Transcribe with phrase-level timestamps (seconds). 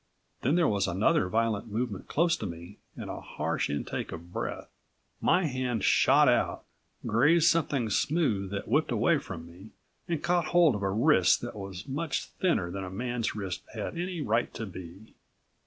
[0.41, 4.67] Then there was another violent movement close to me and a harsh intake of breath.
[5.21, 6.63] My hand shot out,
[7.05, 9.73] grazed something smooth that whipped away from me
[10.07, 13.95] and caught hold of a wrist that was much thinner than a man's wrist had
[13.95, 15.13] any right to be.